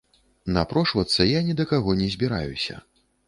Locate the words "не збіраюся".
2.01-2.81